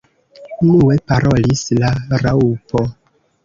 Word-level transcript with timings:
Unue 0.67 0.95
parolis 1.11 1.63
la 1.83 1.93
Raŭpo. 2.25 2.87